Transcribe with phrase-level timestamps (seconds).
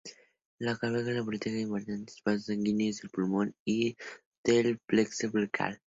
[0.57, 3.95] La clavícula protege importantes vasos sanguíneos, el pulmón y
[4.43, 5.79] del plexo braquial.